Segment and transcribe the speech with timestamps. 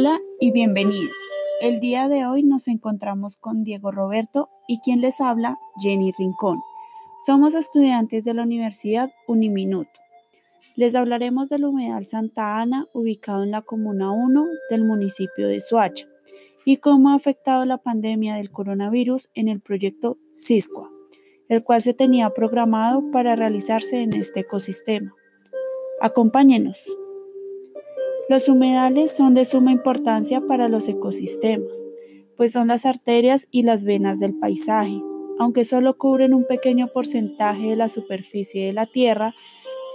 [0.00, 1.16] Hola y bienvenidos.
[1.60, 6.60] El día de hoy nos encontramos con Diego Roberto y quien les habla, Jenny Rincón.
[7.26, 9.90] Somos estudiantes de la Universidad Uniminuto.
[10.76, 16.06] Les hablaremos del humedal Santa Ana, ubicado en la Comuna 1 del municipio de Soacha,
[16.64, 20.88] y cómo ha afectado la pandemia del coronavirus en el proyecto CISCUA,
[21.48, 25.12] el cual se tenía programado para realizarse en este ecosistema.
[26.00, 26.86] Acompáñenos.
[28.28, 31.82] Los humedales son de suma importancia para los ecosistemas,
[32.36, 35.02] pues son las arterias y las venas del paisaje.
[35.38, 39.34] Aunque solo cubren un pequeño porcentaje de la superficie de la Tierra,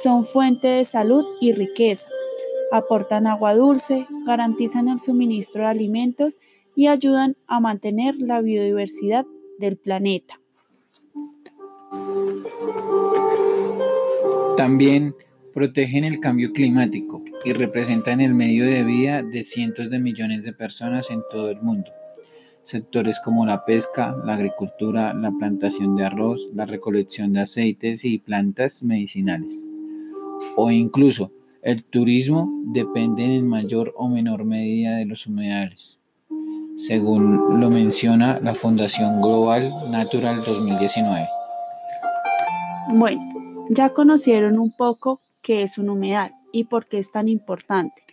[0.00, 2.08] son fuente de salud y riqueza.
[2.70, 6.38] Aportan agua dulce, garantizan el suministro de alimentos
[6.76, 9.26] y ayudan a mantener la biodiversidad
[9.58, 10.40] del planeta.
[14.56, 15.16] También
[15.52, 20.52] protegen el cambio climático y representan el medio de vida de cientos de millones de
[20.52, 21.90] personas en todo el mundo.
[22.62, 28.18] Sectores como la pesca, la agricultura, la plantación de arroz, la recolección de aceites y
[28.18, 29.66] plantas medicinales.
[30.56, 36.00] O incluso el turismo dependen en mayor o menor medida de los humedales,
[36.78, 41.28] según lo menciona la Fundación Global Natural 2019.
[42.94, 43.20] Bueno,
[43.68, 48.04] ya conocieron un poco qué es un humedal y por qué es tan importante.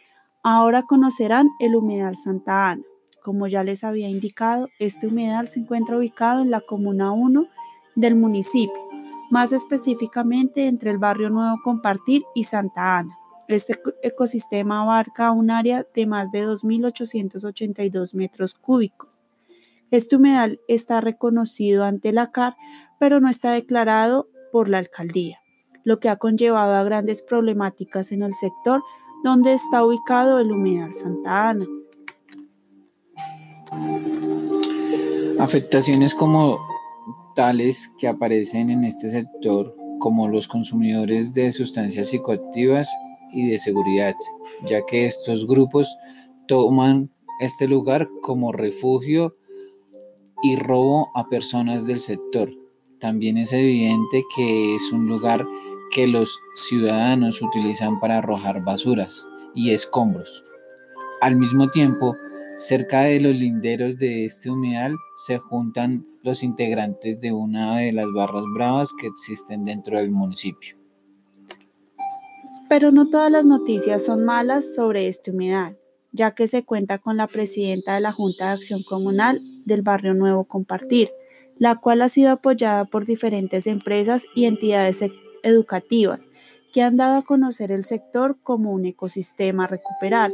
[0.42, 2.82] Ahora conocerán el humedal Santa Ana.
[3.22, 7.48] Como ya les había indicado, este humedal se encuentra ubicado en la Comuna 1
[7.94, 8.82] del municipio,
[9.30, 13.16] más específicamente entre el barrio Nuevo Compartir y Santa Ana.
[13.48, 19.20] Este ecosistema abarca un área de más de 2.882 metros cúbicos.
[19.92, 22.58] Este humedal está reconocido ante la CAR,
[23.00, 25.40] pero no está declarado por la alcaldía
[25.88, 28.84] lo que ha conllevado a grandes problemáticas en el sector
[29.24, 31.66] donde está ubicado el humedal Santa Ana.
[35.40, 36.60] Afectaciones como
[37.38, 42.94] tales que aparecen en este sector como los consumidores de sustancias psicoactivas
[43.32, 44.16] y de seguridad,
[44.66, 45.96] ya que estos grupos
[46.50, 49.38] toman este lugar como refugio
[50.44, 52.52] y robo a personas del sector.
[53.00, 55.46] También es evidente que es un lugar
[55.92, 60.44] que los ciudadanos utilizan para arrojar basuras y escombros.
[61.22, 62.16] Al mismo tiempo,
[62.58, 68.12] cerca de los linderos de este humedal se juntan los integrantes de una de las
[68.12, 70.76] barras bravas que existen dentro del municipio.
[72.70, 75.78] Pero no todas las noticias son malas sobre este humedal,
[76.12, 80.14] ya que se cuenta con la presidenta de la Junta de Acción Comunal del Barrio
[80.14, 81.10] Nuevo Compartir,
[81.58, 85.02] la cual ha sido apoyada por diferentes empresas y entidades
[85.48, 86.28] educativas
[86.72, 90.32] que han dado a conocer el sector como un ecosistema a recuperar,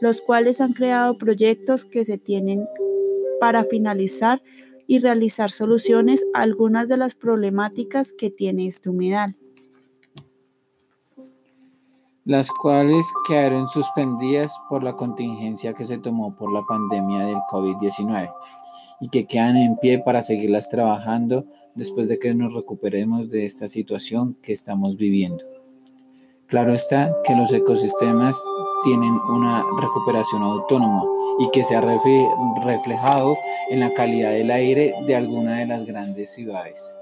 [0.00, 2.68] los cuales han creado proyectos que se tienen
[3.40, 4.42] para finalizar
[4.86, 9.36] y realizar soluciones a algunas de las problemáticas que tiene este humedal.
[12.24, 18.32] Las cuales quedaron suspendidas por la contingencia que se tomó por la pandemia del COVID-19
[19.00, 23.68] y que quedan en pie para seguirlas trabajando después de que nos recuperemos de esta
[23.68, 25.44] situación que estamos viviendo.
[26.46, 28.40] Claro está que los ecosistemas
[28.84, 31.04] tienen una recuperación autónoma
[31.38, 33.36] y que se ha reflejado
[33.68, 36.96] en la calidad del aire de alguna de las grandes ciudades.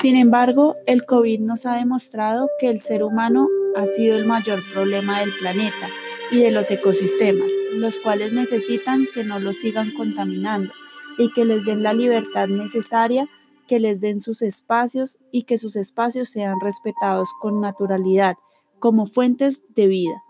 [0.00, 4.60] Sin embargo, el COVID nos ha demostrado que el ser humano ha sido el mayor
[4.72, 5.88] problema del planeta
[6.30, 10.72] y de los ecosistemas, los cuales necesitan que no los sigan contaminando
[11.18, 13.28] y que les den la libertad necesaria,
[13.66, 18.36] que les den sus espacios y que sus espacios sean respetados con naturalidad
[18.78, 20.24] como fuentes de vida.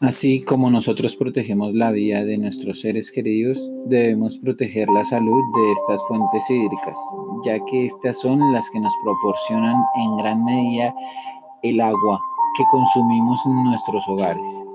[0.00, 5.72] Así como nosotros protegemos la vida de nuestros seres queridos, debemos proteger la salud de
[5.72, 6.98] estas fuentes hídricas,
[7.44, 10.94] ya que estas son las que nos proporcionan en gran medida
[11.64, 12.20] el agua
[12.56, 14.67] que consumimos en nuestros hogares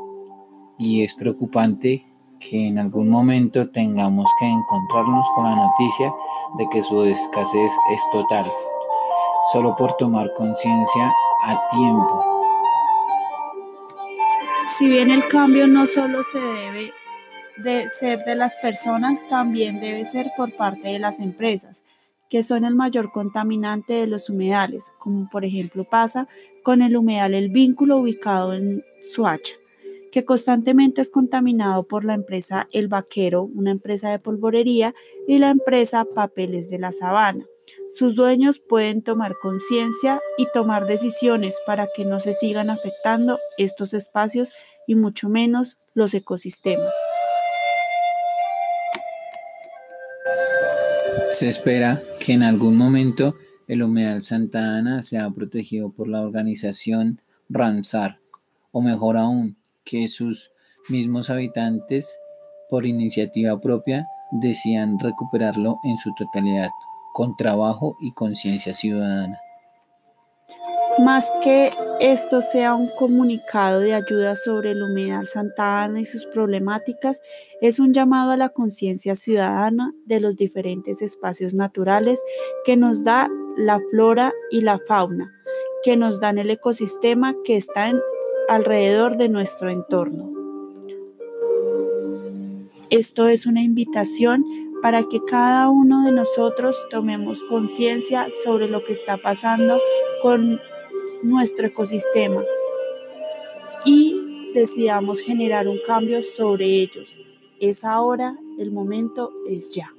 [0.78, 2.06] y es preocupante
[2.40, 6.14] que en algún momento tengamos que encontrarnos con la noticia
[6.58, 8.52] de que su escasez es total,
[9.52, 11.14] solo por tomar conciencia
[11.46, 12.25] a tiempo.
[14.78, 16.92] Si bien el cambio no solo se debe
[17.58, 21.84] de ser de las personas, también debe ser por parte de las empresas,
[22.30, 26.28] que son el mayor contaminante de los humedales, como por ejemplo pasa
[26.64, 29.54] con el humedal El Vínculo ubicado en Suacha
[30.13, 34.94] que constantemente es contaminado por la empresa El Vaquero, una empresa de polvorería,
[35.27, 37.45] y la empresa Papeles de la Sabana.
[37.89, 43.95] sus dueños pueden tomar conciencia y tomar decisiones para que no se sigan afectando estos
[43.95, 44.51] espacios
[44.86, 46.94] y mucho menos los ecosistemas.
[51.31, 53.36] Se espera que en algún momento
[53.68, 57.19] el humedal Santa Ana sea protegido por la organización
[57.50, 58.19] Ramsar,
[58.71, 60.52] o mejor aún, que sus
[60.90, 62.18] mismos habitantes,
[62.70, 66.70] por iniciativa propia, decían recuperarlo en su totalidad,
[67.14, 69.40] con trabajo y conciencia ciudadana.
[71.00, 76.26] Más que esto sea un comunicado de ayuda sobre el humedal Santa Ana y sus
[76.28, 77.20] problemáticas,
[77.62, 82.22] es un llamado a la conciencia ciudadana de los diferentes espacios naturales
[82.64, 83.28] que nos da
[83.58, 85.34] la flora y la fauna,
[85.84, 87.92] que nos dan el ecosistema que está
[88.48, 90.32] alrededor de nuestro entorno.
[92.90, 94.46] Esto es una invitación
[94.82, 99.80] para que cada uno de nosotros tomemos conciencia sobre lo que está pasando
[100.22, 100.60] con
[101.22, 102.44] nuestro ecosistema
[103.86, 107.20] y decidamos generar un cambio sobre ellos.
[107.60, 109.94] Es ahora, el momento es ya.